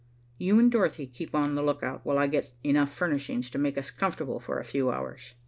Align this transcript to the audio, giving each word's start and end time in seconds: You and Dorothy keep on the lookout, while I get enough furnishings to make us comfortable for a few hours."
You 0.39 0.57
and 0.57 0.71
Dorothy 0.71 1.05
keep 1.05 1.35
on 1.35 1.53
the 1.53 1.61
lookout, 1.61 2.03
while 2.03 2.17
I 2.17 2.25
get 2.25 2.53
enough 2.63 2.91
furnishings 2.91 3.51
to 3.51 3.59
make 3.59 3.77
us 3.77 3.91
comfortable 3.91 4.39
for 4.39 4.57
a 4.59 4.63
few 4.65 4.89
hours." 4.89 5.35